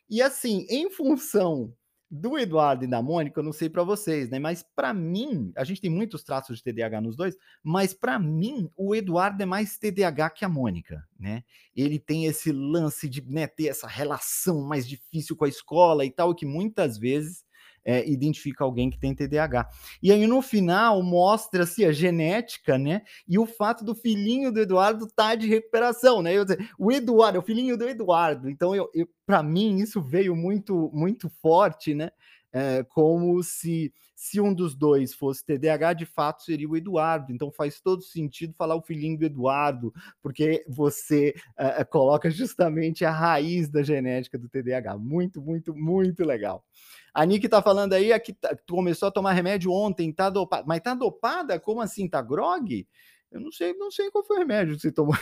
E 0.09 0.21
assim, 0.21 0.65
em 0.69 0.89
função 0.89 1.73
do 2.09 2.37
Eduardo 2.37 2.85
e 2.85 2.87
da 2.87 3.01
Mônica, 3.01 3.39
eu 3.39 3.43
não 3.43 3.51
sei 3.51 3.69
para 3.69 3.83
vocês, 3.83 4.29
né? 4.29 4.39
Mas 4.39 4.63
para 4.75 4.93
mim, 4.93 5.51
a 5.55 5.63
gente 5.63 5.81
tem 5.81 5.89
muitos 5.89 6.23
traços 6.23 6.57
de 6.57 6.63
TDAH 6.63 7.01
nos 7.01 7.15
dois, 7.15 7.35
mas 7.61 7.93
para 7.93 8.17
mim 8.17 8.69
o 8.75 8.95
Eduardo 8.95 9.41
é 9.43 9.45
mais 9.45 9.77
TDAH 9.77 10.29
que 10.31 10.45
a 10.45 10.49
Mônica, 10.49 11.03
né? 11.19 11.43
Ele 11.75 11.99
tem 11.99 12.25
esse 12.25 12.51
lance 12.51 13.09
de 13.09 13.21
né, 13.21 13.45
ter 13.47 13.67
essa 13.67 13.87
relação 13.87 14.61
mais 14.61 14.87
difícil 14.87 15.35
com 15.35 15.45
a 15.45 15.49
escola 15.49 16.05
e 16.05 16.11
tal, 16.11 16.33
que 16.33 16.45
muitas 16.45 16.97
vezes 16.97 17.43
é, 17.87 18.05
identifica 18.05 18.65
alguém 18.65 18.89
que 18.89 18.99
tem 18.99 19.15
TDAH. 19.15 19.69
E 20.03 20.11
aí 20.11 20.27
no 20.27 20.41
final 20.41 21.01
mostra-se 21.01 21.85
a 21.85 21.91
genética, 21.93 22.77
né? 22.77 23.03
E 23.25 23.39
o 23.39 23.45
fato 23.45 23.85
do 23.85 23.95
filhinho 23.95 24.51
do 24.51 24.59
Eduardo 24.59 25.07
tá 25.07 25.33
de 25.35 25.47
recuperação, 25.47 26.21
né? 26.21 26.33
Eu, 26.33 26.43
o 26.77 26.91
Eduardo, 26.91 27.37
é 27.37 27.39
o 27.39 27.45
filhinho 27.45 27.77
do 27.77 27.87
Eduardo. 27.87 28.49
Então, 28.49 28.75
eu, 28.75 28.89
eu 28.93 29.07
para 29.25 29.41
mim, 29.41 29.77
isso 29.77 30.01
veio 30.01 30.35
muito, 30.35 30.91
muito 30.93 31.29
forte, 31.41 31.93
né? 31.93 32.11
É, 32.57 32.83
como 32.83 33.43
se 33.43 33.93
se 34.19 34.41
um 34.41 34.51
dos 34.51 34.73
dois 34.73 35.13
fosse 35.13 35.45
TDAH, 35.45 35.93
de 35.93 36.05
fato 36.07 36.41
seria 36.41 36.67
o 36.67 36.75
Eduardo. 36.75 37.31
Então 37.31 37.51
faz 37.51 37.79
todo 37.79 38.01
sentido 38.01 38.51
falar 38.55 38.75
o 38.75 38.81
filhinho 38.81 39.15
do 39.15 39.25
Eduardo, 39.25 39.93
porque 40.23 40.65
você 40.67 41.35
é, 41.55 41.83
coloca 41.83 42.27
justamente 42.31 43.05
a 43.05 43.11
raiz 43.11 43.69
da 43.69 43.83
genética 43.83 44.35
do 44.39 44.49
TDAH. 44.49 44.97
Muito, 44.97 45.39
muito, 45.39 45.75
muito 45.75 46.25
legal. 46.25 46.65
A 47.13 47.23
Nick 47.25 47.47
tá 47.47 47.61
falando 47.61 47.93
aí 47.93 48.19
que 48.19 48.33
tá, 48.33 48.57
começou 48.67 49.07
a 49.09 49.11
tomar 49.11 49.33
remédio 49.33 49.71
ontem, 49.71 50.11
tá 50.11 50.31
dopada. 50.31 50.63
Mas 50.67 50.81
tá 50.81 50.95
dopada? 50.95 51.59
Como 51.59 51.79
assim? 51.79 52.09
Tá 52.09 52.19
grog? 52.19 52.87
Eu 53.31 53.39
não 53.39 53.51
sei, 53.51 53.73
não 53.73 53.91
sei 53.91 54.09
qual 54.09 54.25
foi 54.25 54.37
o 54.37 54.39
remédio 54.39 54.75
que 54.75 54.81
você 54.81 54.91
tomou. 54.91 55.15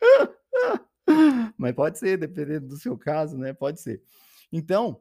Mas 1.56 1.72
pode 1.72 1.98
ser, 1.98 2.18
dependendo 2.18 2.66
do 2.66 2.76
seu 2.76 2.98
caso, 2.98 3.38
né? 3.38 3.52
Pode 3.52 3.80
ser. 3.80 4.02
Então, 4.52 5.00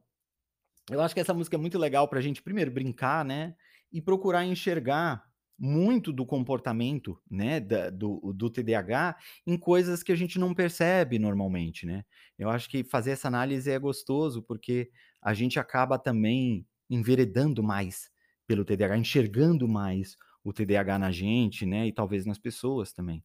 eu 0.90 1.02
acho 1.02 1.14
que 1.14 1.20
essa 1.20 1.34
música 1.34 1.56
é 1.56 1.60
muito 1.60 1.78
legal 1.78 2.08
pra 2.08 2.22
gente, 2.22 2.42
primeiro, 2.42 2.72
brincar, 2.72 3.26
né? 3.26 3.56
E 3.92 4.02
procurar 4.02 4.46
enxergar 4.46 5.24
muito 5.60 6.14
do 6.14 6.26
comportamento, 6.26 7.20
né, 7.30 7.60
da, 7.60 7.90
do, 7.90 8.32
do 8.32 8.50
TDAH 8.50 9.18
em 9.46 9.58
coisas 9.58 10.04
que 10.04 10.12
a 10.12 10.16
gente 10.16 10.38
não 10.38 10.54
percebe 10.54 11.18
normalmente, 11.18 11.86
né? 11.86 12.06
Eu 12.38 12.50
acho 12.50 12.70
que 12.70 12.84
fazer 12.84 13.12
essa 13.12 13.28
análise 13.28 13.70
é 13.70 13.80
gostoso, 13.80 14.44
porque 14.44 14.92
a 15.22 15.34
gente 15.34 15.60
acaba 15.60 15.98
também 15.98 16.66
enveredando 16.90 17.64
mais 17.64 18.12
pelo 18.46 18.64
TDAH, 18.64 18.98
enxergando 18.98 19.68
mais 19.68 20.16
o 20.44 20.54
TDAH 20.54 21.00
na 21.00 21.12
gente, 21.12 21.66
né? 21.66 21.88
E 21.88 21.92
talvez 21.92 22.26
nas 22.26 22.38
pessoas 22.38 22.94
também, 22.94 23.24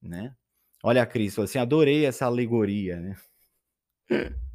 né? 0.00 0.34
Olha 0.82 1.02
a 1.02 1.06
Cris, 1.06 1.38
assim, 1.38 1.58
adorei 1.58 2.06
essa 2.06 2.26
alegoria, 2.26 3.00
né? 3.00 3.16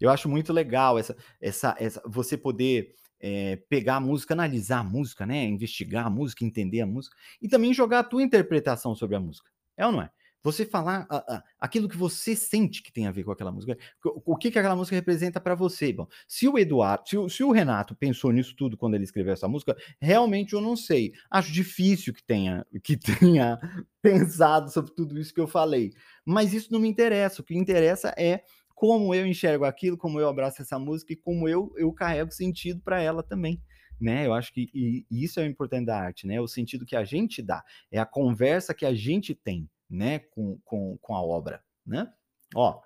Eu 0.00 0.10
acho 0.10 0.28
muito 0.28 0.52
legal 0.52 0.98
essa, 0.98 1.16
essa, 1.40 1.76
essa 1.78 2.02
você 2.06 2.36
poder 2.36 2.94
é, 3.20 3.56
pegar 3.68 3.96
a 3.96 4.00
música, 4.00 4.34
analisar 4.34 4.80
a 4.80 4.84
música, 4.84 5.26
né? 5.26 5.44
Investigar 5.44 6.06
a 6.06 6.10
música, 6.10 6.44
entender 6.44 6.80
a 6.80 6.86
música 6.86 7.16
e 7.40 7.48
também 7.48 7.72
jogar 7.72 8.00
a 8.00 8.04
tua 8.04 8.22
interpretação 8.22 8.94
sobre 8.94 9.16
a 9.16 9.20
música. 9.20 9.50
É 9.76 9.86
ou 9.86 9.92
não 9.92 10.02
é? 10.02 10.10
Você 10.46 10.64
falar 10.64 11.08
a, 11.10 11.16
a, 11.16 11.42
aquilo 11.58 11.88
que 11.88 11.96
você 11.96 12.36
sente 12.36 12.80
que 12.80 12.92
tem 12.92 13.08
a 13.08 13.10
ver 13.10 13.24
com 13.24 13.32
aquela 13.32 13.50
música. 13.50 13.76
O, 14.04 14.34
o 14.34 14.36
que, 14.36 14.48
que 14.48 14.56
aquela 14.56 14.76
música 14.76 14.94
representa 14.94 15.40
para 15.40 15.56
você? 15.56 15.92
Bom, 15.92 16.06
se 16.28 16.46
o 16.46 16.56
Eduardo, 16.56 17.08
se 17.08 17.18
o, 17.18 17.28
se 17.28 17.42
o, 17.42 17.50
Renato 17.50 17.96
pensou 17.96 18.30
nisso 18.30 18.54
tudo 18.54 18.76
quando 18.76 18.94
ele 18.94 19.02
escreveu 19.02 19.32
essa 19.32 19.48
música, 19.48 19.76
realmente 20.00 20.52
eu 20.52 20.60
não 20.60 20.76
sei. 20.76 21.12
Acho 21.28 21.50
difícil 21.50 22.14
que 22.14 22.22
tenha, 22.22 22.64
que 22.80 22.96
tenha 22.96 23.58
pensado 24.00 24.70
sobre 24.70 24.94
tudo 24.94 25.18
isso 25.18 25.34
que 25.34 25.40
eu 25.40 25.48
falei. 25.48 25.92
Mas 26.24 26.54
isso 26.54 26.72
não 26.72 26.78
me 26.78 26.86
interessa. 26.86 27.42
O 27.42 27.44
que 27.44 27.56
interessa 27.56 28.14
é 28.16 28.44
como 28.76 29.12
eu 29.12 29.26
enxergo 29.26 29.64
aquilo, 29.64 29.98
como 29.98 30.20
eu 30.20 30.28
abraço 30.28 30.62
essa 30.62 30.78
música 30.78 31.12
e 31.12 31.16
como 31.16 31.48
eu, 31.48 31.72
eu 31.76 31.92
carrego 31.92 32.30
sentido 32.30 32.80
para 32.80 33.02
ela 33.02 33.24
também 33.24 33.60
né? 34.00 34.26
Eu 34.26 34.34
acho 34.34 34.52
que 34.52 34.70
e, 34.74 35.06
e 35.10 35.24
isso 35.24 35.40
é 35.40 35.42
o 35.42 35.46
importante 35.46 35.86
da 35.86 35.98
arte, 35.98 36.26
né? 36.26 36.40
O 36.40 36.46
sentido 36.46 36.84
que 36.84 36.96
a 36.96 37.04
gente 37.04 37.42
dá, 37.42 37.64
é 37.90 37.98
a 37.98 38.06
conversa 38.06 38.74
que 38.74 38.84
a 38.84 38.94
gente 38.94 39.34
tem, 39.34 39.68
né, 39.88 40.18
com, 40.18 40.58
com, 40.64 40.98
com 40.98 41.14
a 41.14 41.22
obra, 41.22 41.62
né? 41.84 42.06
Ó, 42.54 42.80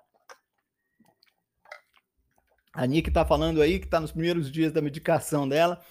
a 2.73 2.85
Nick 2.85 3.11
tá 3.11 3.25
falando 3.25 3.61
aí 3.61 3.79
que 3.79 3.87
tá 3.87 3.99
nos 3.99 4.11
primeiros 4.11 4.49
dias 4.49 4.71
da 4.71 4.81
medicação 4.81 5.47
dela, 5.47 5.83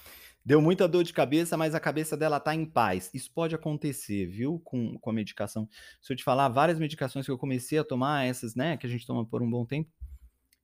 deu 0.45 0.61
muita 0.61 0.89
dor 0.89 1.05
de 1.05 1.13
cabeça, 1.13 1.57
mas 1.57 1.75
a 1.75 1.81
cabeça 1.81 2.17
dela 2.17 2.41
tá 2.41 2.55
em 2.55 2.65
paz. 2.65 3.11
Isso 3.13 3.31
pode 3.33 3.55
acontecer, 3.55 4.27
viu, 4.27 4.61
com, 4.65 4.99
com 4.99 5.11
a 5.11 5.13
medicação. 5.13 5.69
Se 6.01 6.13
eu 6.13 6.17
te 6.17 6.25
falar, 6.25 6.49
várias 6.49 6.79
medicações 6.79 7.27
que 7.27 7.33
eu 7.33 7.39
comecei 7.39 7.79
a 7.79 7.85
tomar, 7.85 8.25
essas, 8.25 8.55
né, 8.55 8.77
que 8.77 8.87
a 8.87 8.91
gente 8.91 9.07
toma 9.07 9.25
por 9.25 9.43
um 9.43 9.51
bom 9.51 9.65
tempo, 9.65 9.91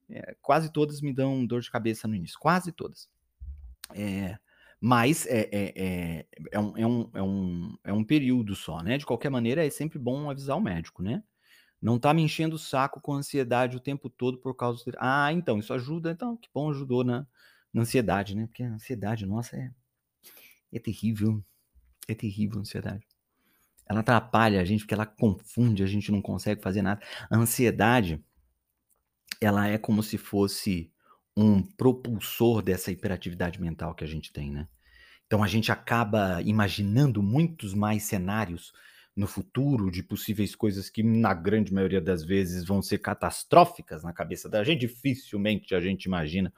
é, 0.09 0.37
quase 0.41 0.73
todas 0.73 1.01
me 1.01 1.13
dão 1.13 1.45
dor 1.47 1.61
de 1.61 1.71
cabeça 1.71 2.07
no 2.07 2.15
início, 2.15 2.39
quase 2.39 2.73
todas. 2.73 3.09
É, 3.95 4.39
mas 4.81 5.27
é, 5.27 5.49
é, 5.53 5.73
é, 5.77 6.27
é, 6.53 6.61
um, 6.61 6.77
é, 6.77 6.87
um, 6.87 7.11
é, 7.15 7.23
um, 7.23 7.79
é 7.85 7.93
um 7.93 8.05
período 8.05 8.55
só, 8.55 8.83
né? 8.83 8.99
De 8.99 9.07
qualquer 9.07 9.31
maneira, 9.31 9.65
é 9.65 9.71
sempre 9.71 9.99
bom 9.99 10.31
avisar 10.31 10.57
o 10.57 10.61
médico, 10.61 11.03
né? 11.03 11.23
Não 11.81 11.99
tá 11.99 12.13
me 12.15 12.23
enchendo 12.23 12.57
o 12.57 12.59
saco 12.59 13.01
com 13.01 13.15
ansiedade 13.15 13.77
o 13.77 13.81
tempo 13.81 14.09
todo 14.09 14.39
por 14.39 14.55
causa. 14.55 14.85
De... 14.85 14.97
Ah, 14.99 15.33
então, 15.33 15.59
isso 15.59 15.73
ajuda. 15.73 16.11
Então, 16.11 16.37
que 16.37 16.49
bom, 16.53 16.71
ajudou 16.71 17.05
na, 17.05 17.27
na 17.73 17.83
ansiedade, 17.83 18.35
né? 18.35 18.47
Porque 18.47 18.63
a 18.63 18.73
ansiedade, 18.73 19.27
nossa, 19.27 19.57
é, 19.57 19.71
é 20.73 20.79
terrível. 20.79 21.45
É 22.09 22.15
terrível 22.15 22.59
a 22.59 22.61
ansiedade. 22.61 23.07
Ela 23.89 24.01
atrapalha 24.01 24.61
a 24.61 24.65
gente 24.65 24.81
porque 24.81 24.95
ela 24.95 25.07
confunde, 25.07 25.83
a 25.83 25.87
gente 25.87 26.11
não 26.11 26.21
consegue 26.21 26.61
fazer 26.61 26.83
nada. 26.83 27.01
A 27.31 27.37
ansiedade, 27.37 28.23
ela 29.41 29.69
é 29.69 29.79
como 29.79 30.03
se 30.03 30.19
fosse 30.19 30.91
um 31.37 31.63
propulsor 31.63 32.63
dessa 32.63 32.91
hiperatividade 32.91 33.61
mental 33.61 33.95
que 33.95 34.03
a 34.03 34.07
gente 34.07 34.33
tem, 34.33 34.51
né? 34.51 34.67
Então 35.27 35.43
a 35.43 35.49
gente 35.49 35.71
acaba 35.71 36.41
imaginando 36.43 37.23
muitos 37.23 37.75
mais 37.75 38.05
cenários 38.05 38.73
no 39.15 39.27
futuro 39.27 39.91
de 39.91 40.03
possíveis 40.03 40.55
coisas 40.55 40.91
que, 40.91 41.03
na 41.03 41.33
grande 41.33 41.73
maioria 41.73 42.01
das 42.01 42.23
vezes, 42.23 42.65
vão 42.65 42.83
ser 42.83 42.99
catastróficas 42.99 44.05
na 44.05 44.13
cabeça 44.13 44.49
da 44.49 44.63
gente. 44.63 44.81
Dificilmente 44.81 45.75
a 45.75 45.81
gente 45.81 46.05
imagina 46.05 46.53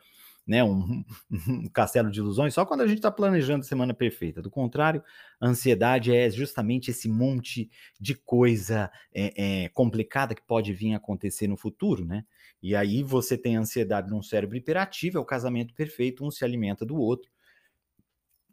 né, 0.48 0.64
um, 0.64 1.04
um, 1.30 1.68
castelo 1.68 2.10
de 2.10 2.20
ilusões 2.20 2.54
só 2.54 2.64
quando 2.64 2.80
a 2.80 2.86
gente 2.86 2.96
está 2.98 3.10
planejando 3.10 3.60
a 3.60 3.68
semana 3.68 3.92
perfeita. 3.92 4.40
Do 4.40 4.50
contrário, 4.50 5.04
a 5.38 5.46
ansiedade 5.46 6.10
é 6.10 6.30
justamente 6.30 6.90
esse 6.90 7.06
monte 7.06 7.70
de 8.00 8.14
coisa 8.14 8.90
é, 9.14 9.64
é, 9.64 9.68
complicada 9.68 10.34
que 10.34 10.40
pode 10.40 10.72
vir 10.72 10.94
a 10.94 10.96
acontecer 10.96 11.46
no 11.46 11.56
futuro, 11.58 12.06
né? 12.06 12.24
E 12.62 12.74
aí 12.74 13.02
você 13.02 13.36
tem 13.36 13.56
ansiedade 13.56 14.10
num 14.10 14.22
cérebro 14.22 14.56
hiperativo, 14.56 15.18
é 15.18 15.20
o 15.20 15.24
casamento 15.24 15.74
perfeito, 15.74 16.24
um 16.24 16.30
se 16.30 16.44
alimenta 16.44 16.86
do 16.86 16.96
outro. 16.96 17.30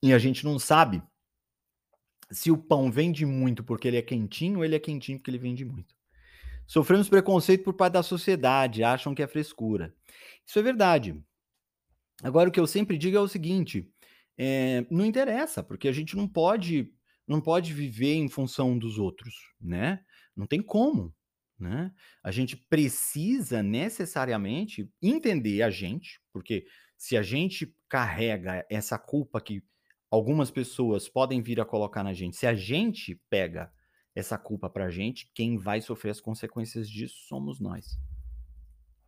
E 0.04 0.14
a 0.14 0.20
gente 0.20 0.44
não 0.44 0.60
sabe 0.60 1.02
se 2.30 2.52
o 2.52 2.58
pão 2.58 2.92
vende 2.92 3.25
muito 3.25 3.64
porque 3.64 3.88
ele 3.88 3.98
é 3.98 4.02
quentinho 4.02 4.60
ou 4.60 4.66
ele 4.66 4.75
é 4.75 4.80
quentinho 4.80 5.18
porque 5.18 5.32
ele 5.32 5.38
vende 5.38 5.64
muito. 5.64 5.96
Sofremos 6.68 7.08
preconceito 7.08 7.64
por 7.64 7.74
parte 7.74 7.94
da 7.94 8.04
sociedade, 8.04 8.84
acham 8.84 9.16
que 9.16 9.24
é 9.24 9.28
frescura. 9.28 9.96
Isso 10.46 10.60
é 10.60 10.62
verdade. 10.62 11.16
Agora, 12.24 12.50
o 12.50 12.51
que 12.51 12.60
eu 12.60 12.67
sempre 12.67 12.98
digo 12.98 13.17
é 13.17 13.22
o 13.22 13.27
seguinte: 13.27 13.89
é, 14.38 14.86
não 14.89 15.05
interessa, 15.05 15.63
porque 15.63 15.88
a 15.88 15.91
gente 15.91 16.15
não 16.15 16.27
pode 16.27 16.91
não 17.27 17.41
pode 17.41 17.74
viver 17.74 18.13
em 18.13 18.29
função 18.29 18.77
dos 18.77 19.00
outros, 19.00 19.34
né? 19.60 20.00
Não 20.36 20.45
tem 20.45 20.62
como, 20.62 21.13
né? 21.60 21.91
A 22.24 22.31
gente 22.31 22.55
precisa 22.55 23.63
necessariamente 23.63 24.88
entender 25.01 25.63
a 25.63 25.72
gente, 25.72 26.22
porque 26.31 26.67
se 26.98 27.17
a 27.17 27.24
gente 27.24 27.75
carrega 27.89 28.65
essa 28.69 28.98
culpa 29.00 29.41
que 29.41 29.63
algumas 30.12 30.51
pessoas 30.51 31.10
podem 31.10 31.41
vir 31.41 31.60
a 31.60 31.65
colocar 31.65 32.03
na 32.03 32.13
gente, 32.13 32.38
se 32.38 32.45
a 32.45 32.53
gente 32.53 33.19
pega 33.29 33.72
essa 34.13 34.38
culpa 34.38 34.69
pra 34.69 34.89
gente, 34.89 35.29
quem 35.34 35.57
vai 35.57 35.81
sofrer 35.81 36.12
as 36.12 36.22
consequências 36.22 36.89
disso 36.89 37.15
somos 37.27 37.60
nós. 37.60 37.98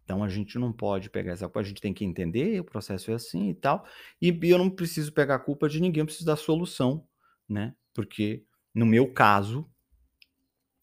Então 0.08 0.24
a 0.24 0.30
gente 0.30 0.58
não 0.58 0.72
pode 0.72 1.10
pegar 1.10 1.34
essa 1.34 1.48
culpa, 1.48 1.60
a 1.60 1.64
gente 1.64 1.82
tem 1.82 1.94
que 1.94 2.06
entender, 2.06 2.62
o 2.62 2.64
processo 2.64 3.12
é 3.12 3.16
assim 3.16 3.50
e 3.50 3.54
tal. 3.54 3.86
E 4.22 4.30
eu 4.42 4.58
não 4.58 4.70
preciso 4.70 5.12
pegar 5.12 5.36
a 5.36 5.40
culpa 5.40 5.68
de 5.68 5.82
ninguém, 5.82 6.00
eu 6.00 6.06
preciso 6.06 6.26
dar 6.26 6.38
solução, 6.38 7.06
né? 7.48 7.76
Porque 7.94 8.46
no 8.74 8.86
meu 8.86 9.12
caso, 9.12 9.70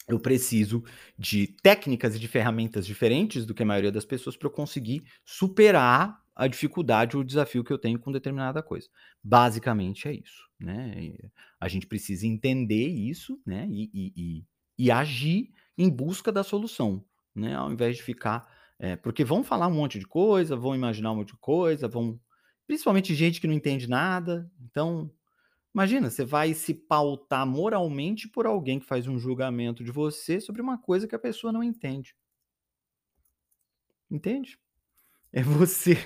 eu 0.06 0.20
preciso 0.20 0.84
de 1.18 1.46
técnicas 1.62 2.14
e 2.14 2.18
de 2.18 2.28
ferramentas 2.28 2.86
diferentes 2.86 3.46
do 3.46 3.54
que 3.54 3.62
a 3.62 3.66
maioria 3.66 3.90
das 3.90 4.04
pessoas 4.04 4.36
para 4.36 4.46
eu 4.46 4.52
conseguir 4.52 5.02
superar 5.24 6.22
a 6.36 6.46
dificuldade 6.46 7.16
ou 7.16 7.22
o 7.22 7.24
desafio 7.24 7.64
que 7.64 7.72
eu 7.72 7.78
tenho 7.78 7.98
com 7.98 8.12
determinada 8.12 8.62
coisa. 8.62 8.88
Basicamente 9.22 10.06
é 10.06 10.12
isso, 10.12 10.46
né? 10.60 11.14
A 11.58 11.66
gente 11.66 11.86
precisa 11.86 12.26
entender 12.26 12.88
isso, 12.88 13.40
né? 13.46 13.66
E, 13.70 13.90
e, 13.94 14.12
e, 14.14 14.44
e 14.76 14.90
agir 14.90 15.50
em 15.78 15.88
busca 15.88 16.30
da 16.30 16.44
solução, 16.44 17.02
né? 17.34 17.54
Ao 17.54 17.72
invés 17.72 17.96
de 17.96 18.02
ficar 18.02 18.53
é, 18.78 18.96
porque 18.96 19.24
vão 19.24 19.44
falar 19.44 19.68
um 19.68 19.74
monte 19.74 19.98
de 19.98 20.06
coisa, 20.06 20.56
vão 20.56 20.74
imaginar 20.74 21.12
um 21.12 21.16
monte 21.16 21.28
de 21.28 21.38
coisa, 21.38 21.88
vão. 21.88 22.20
Principalmente 22.66 23.14
gente 23.14 23.40
que 23.40 23.46
não 23.46 23.54
entende 23.54 23.88
nada. 23.88 24.50
Então, 24.60 25.10
imagina, 25.74 26.10
você 26.10 26.24
vai 26.24 26.54
se 26.54 26.74
pautar 26.74 27.46
moralmente 27.46 28.28
por 28.28 28.46
alguém 28.46 28.80
que 28.80 28.86
faz 28.86 29.06
um 29.06 29.18
julgamento 29.18 29.84
de 29.84 29.90
você 29.90 30.40
sobre 30.40 30.62
uma 30.62 30.78
coisa 30.78 31.06
que 31.06 31.14
a 31.14 31.18
pessoa 31.18 31.52
não 31.52 31.62
entende. 31.62 32.14
Entende? 34.10 34.58
É 35.36 35.42
você, 35.42 35.96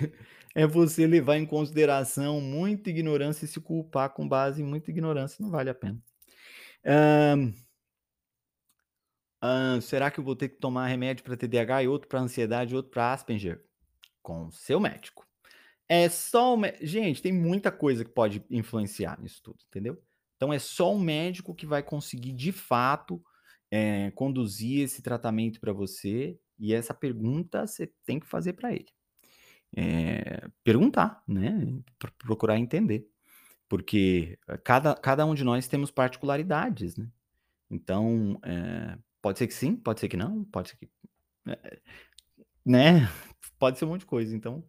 é 0.55 0.67
você 0.67 1.07
levar 1.07 1.37
em 1.37 1.45
consideração 1.45 2.41
muita 2.41 2.89
ignorância 2.89 3.45
e 3.45 3.49
se 3.49 3.61
culpar 3.61 4.09
com 4.09 4.27
base 4.27 4.63
em 4.63 4.65
muita 4.65 4.91
ignorância. 4.91 5.43
Não 5.43 5.51
vale 5.51 5.69
a 5.69 5.75
pena. 5.75 6.03
Um, 7.37 7.53
será 9.81 10.11
que 10.11 10.21
eu 10.21 10.25
vou 10.25 10.37
ter 10.37 10.49
que 10.49 10.57
tomar 10.57 10.87
remédio 10.87 11.25
para 11.25 11.37
TDAH 11.37 11.85
e 11.85 11.89
outro 11.89 12.09
para 12.09 12.21
ansiedade 12.21 12.73
e 12.73 12.77
outro 12.77 12.91
para 12.91 13.13
Asperger? 13.13 13.63
Com 14.23 14.51
seu 14.51 14.81
médico. 14.81 15.27
É 15.89 16.09
só 16.09 16.55
o 16.55 16.61
Gente, 16.83 17.23
tem 17.23 17.33
muita 17.33 17.73
coisa 17.73 18.05
que 18.05 18.11
pode 18.11 18.45
influenciar 18.51 19.19
nisso 19.21 19.43
tudo, 19.43 19.59
entendeu? 19.69 20.01
Então 20.37 20.53
é 20.53 20.59
só 20.59 20.95
o 20.95 21.01
médico 21.01 21.55
que 21.55 21.67
vai 21.67 21.83
conseguir 21.83 22.33
de 22.33 22.53
fato 22.53 23.23
é, 23.71 24.11
conduzir 24.13 24.85
esse 24.85 25.03
tratamento 25.03 25.61
para 25.61 25.73
você 25.73 26.39
e 26.59 26.75
essa 26.75 26.93
pergunta 26.93 27.67
você 27.67 27.91
tem 28.05 28.21
que 28.21 28.27
fazer 28.27 28.53
para 28.53 28.73
ele. 28.73 28.89
É, 29.77 30.49
perguntar, 30.65 31.23
né? 31.27 31.81
Procurar 32.19 32.59
entender. 32.59 33.09
Porque 33.69 34.39
cada, 34.65 34.95
cada 34.95 35.27
um 35.27 35.35
de 35.35 35.45
nós 35.45 35.69
temos 35.69 35.91
particularidades, 35.91 36.97
né? 36.97 37.09
Então, 37.71 38.41
é, 38.43 38.99
Pode 39.21 39.39
ser 39.39 39.47
que 39.47 39.55
sim, 39.55 39.77
pode 39.77 40.01
ser 40.01 40.09
que 40.09 40.17
não, 40.17 40.45
pode 40.45 40.71
ser 40.71 40.77
que. 40.77 40.89
Eh, 41.47 41.81
né? 42.65 43.09
Pode 43.59 43.77
ser 43.77 43.87
um 43.87 43.89
monte 43.89 44.01
de 44.01 44.07
coisa. 44.07 44.37
Então, 44.37 44.65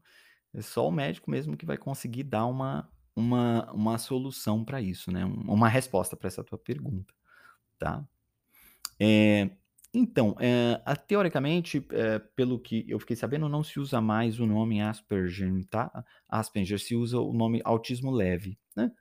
é 0.53 0.62
só 0.62 0.88
o 0.88 0.91
médico 0.91 1.29
mesmo 1.29 1.55
que 1.55 1.65
vai 1.65 1.77
conseguir 1.77 2.23
dar 2.23 2.47
uma, 2.47 2.89
uma, 3.15 3.71
uma 3.71 3.97
solução 3.99 4.65
para 4.65 4.81
isso, 4.81 5.12
né? 5.12 5.25
Uma 5.25 5.69
resposta 5.69 6.15
para 6.15 6.27
essa 6.27 6.43
tua 6.43 6.57
pergunta, 6.57 7.13
tá? 7.77 8.03
É, 8.99 9.51
então, 9.93 10.35
é, 10.39 10.79
teoricamente, 11.07 11.85
é, 11.91 12.19
pelo 12.19 12.59
que 12.59 12.85
eu 12.88 12.99
fiquei 12.99 13.15
sabendo, 13.15 13.49
não 13.49 13.63
se 13.63 13.79
usa 13.79 13.99
mais 13.99 14.39
o 14.39 14.45
nome 14.45 14.81
Asperger, 14.81 15.65
tá? 15.69 16.05
Asperger 16.27 16.79
se 16.79 16.95
usa 16.95 17.19
o 17.19 17.33
nome 17.33 17.62
autismo 17.63 18.12
leve, 18.12 18.57
né? 18.75 18.91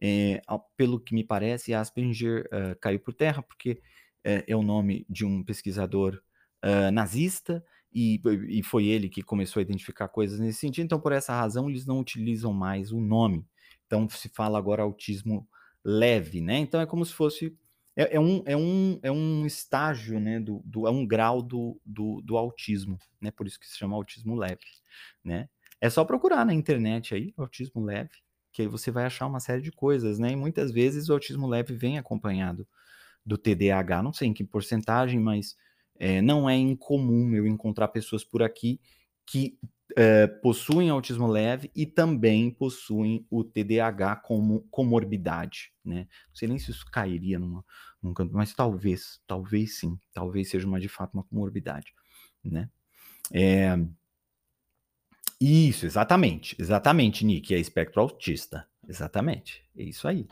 É, 0.00 0.42
pelo 0.76 0.98
que 0.98 1.14
me 1.14 1.22
parece, 1.22 1.72
Asperger 1.72 2.46
uh, 2.46 2.76
caiu 2.80 2.98
por 2.98 3.14
terra 3.14 3.40
porque 3.40 3.80
é, 4.24 4.44
é 4.46 4.56
o 4.56 4.62
nome 4.62 5.06
de 5.08 5.24
um 5.24 5.42
pesquisador 5.42 6.20
uh, 6.64 6.90
nazista, 6.90 7.64
e, 7.94 8.20
e 8.48 8.62
foi 8.62 8.86
ele 8.86 9.08
que 9.08 9.22
começou 9.22 9.60
a 9.60 9.62
identificar 9.62 10.08
coisas 10.08 10.40
nesse 10.40 10.60
sentido. 10.60 10.86
Então, 10.86 11.00
por 11.00 11.12
essa 11.12 11.34
razão, 11.34 11.68
eles 11.68 11.84
não 11.84 12.00
utilizam 12.00 12.52
mais 12.52 12.90
o 12.90 13.00
nome. 13.00 13.46
Então, 13.86 14.08
se 14.08 14.28
fala 14.30 14.58
agora 14.58 14.82
autismo 14.82 15.46
leve, 15.84 16.40
né? 16.40 16.58
Então, 16.58 16.80
é 16.80 16.86
como 16.86 17.04
se 17.04 17.12
fosse. 17.12 17.54
É, 17.94 18.16
é 18.16 18.20
um, 18.20 18.42
é, 18.46 18.56
um, 18.56 18.98
é 19.02 19.12
um 19.12 19.44
estágio, 19.44 20.18
né? 20.18 20.40
Do, 20.40 20.62
do, 20.64 20.86
é 20.86 20.90
um 20.90 21.06
grau 21.06 21.42
do, 21.42 21.78
do, 21.84 22.22
do 22.22 22.38
autismo, 22.38 22.98
né? 23.20 23.30
Por 23.30 23.46
isso 23.46 23.60
que 23.60 23.68
se 23.68 23.76
chama 23.76 23.94
autismo 23.94 24.34
leve, 24.34 24.64
né? 25.22 25.48
É 25.78 25.90
só 25.90 26.04
procurar 26.04 26.46
na 26.46 26.54
internet 26.54 27.14
aí, 27.14 27.34
autismo 27.36 27.84
leve, 27.84 28.10
que 28.52 28.62
aí 28.62 28.68
você 28.68 28.90
vai 28.90 29.04
achar 29.04 29.26
uma 29.26 29.40
série 29.40 29.60
de 29.60 29.72
coisas, 29.72 30.18
né? 30.18 30.30
E 30.30 30.36
muitas 30.36 30.72
vezes 30.72 31.10
o 31.10 31.12
autismo 31.12 31.46
leve 31.46 31.74
vem 31.74 31.98
acompanhado 31.98 32.66
do 33.24 33.38
TDAH, 33.38 34.02
não 34.02 34.12
sei 34.12 34.28
em 34.28 34.34
que 34.34 34.44
porcentagem, 34.44 35.20
mas 35.20 35.56
é, 35.98 36.20
não 36.20 36.48
é 36.48 36.56
incomum 36.56 37.34
eu 37.34 37.46
encontrar 37.46 37.88
pessoas 37.88 38.24
por 38.24 38.42
aqui 38.42 38.80
que 39.24 39.56
é, 39.96 40.26
possuem 40.26 40.90
autismo 40.90 41.26
leve 41.26 41.70
e 41.74 41.86
também 41.86 42.50
possuem 42.50 43.26
o 43.30 43.44
TDAH 43.44 44.16
como 44.16 44.62
comorbidade, 44.70 45.72
né? 45.84 46.08
Não 46.28 46.34
sei 46.34 46.48
nem 46.48 46.58
se 46.58 46.70
isso 46.70 46.84
cairia 46.90 47.38
numa, 47.38 47.64
num 48.02 48.14
canto, 48.14 48.34
mas 48.34 48.52
talvez, 48.54 49.20
talvez 49.26 49.78
sim, 49.78 49.98
talvez 50.12 50.50
seja 50.50 50.66
uma 50.66 50.80
de 50.80 50.88
fato 50.88 51.14
uma 51.14 51.24
comorbidade, 51.24 51.92
né? 52.44 52.68
É... 53.32 53.78
Isso, 55.40 55.86
exatamente, 55.86 56.56
exatamente, 56.58 57.24
Nick, 57.24 57.52
é 57.52 57.58
espectro 57.58 58.00
autista, 58.00 58.66
exatamente, 58.88 59.64
é 59.76 59.82
isso 59.82 60.06
aí. 60.06 60.26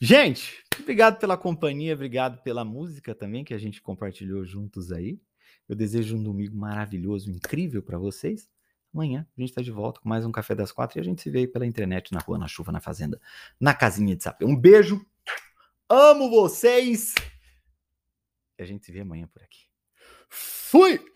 Gente, 0.00 0.64
obrigado 0.80 1.18
pela 1.18 1.36
companhia, 1.36 1.94
obrigado 1.94 2.42
pela 2.42 2.64
música 2.64 3.14
também 3.14 3.44
que 3.44 3.54
a 3.54 3.58
gente 3.58 3.80
compartilhou 3.80 4.44
juntos 4.44 4.92
aí. 4.92 5.20
Eu 5.68 5.74
desejo 5.74 6.16
um 6.16 6.22
domingo 6.22 6.56
maravilhoso, 6.56 7.30
incrível 7.30 7.82
para 7.82 7.98
vocês. 7.98 8.48
Amanhã 8.94 9.26
a 9.36 9.40
gente 9.40 9.50
está 9.50 9.60
de 9.60 9.70
volta 9.70 10.00
com 10.00 10.08
mais 10.08 10.24
um 10.24 10.32
Café 10.32 10.54
das 10.54 10.72
Quatro 10.72 10.98
e 10.98 11.00
a 11.00 11.04
gente 11.04 11.20
se 11.20 11.30
vê 11.30 11.40
aí 11.40 11.48
pela 11.48 11.66
internet, 11.66 12.12
na 12.12 12.20
rua, 12.20 12.38
na 12.38 12.48
chuva, 12.48 12.72
na 12.72 12.80
fazenda, 12.80 13.20
na 13.60 13.74
casinha 13.74 14.16
de 14.16 14.22
sapê. 14.22 14.44
Um 14.44 14.56
beijo, 14.56 15.04
amo 15.88 16.30
vocês 16.30 17.14
e 18.58 18.62
a 18.62 18.66
gente 18.66 18.86
se 18.86 18.92
vê 18.92 19.00
amanhã 19.00 19.26
por 19.26 19.42
aqui. 19.42 19.66
Fui! 20.28 21.15